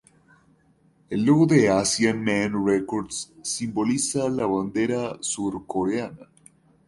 [1.11, 6.27] El logo de Asian Man Records simboliza la bandera surcoreana.